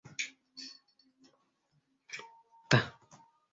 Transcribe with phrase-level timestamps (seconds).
[2.71, 2.75] П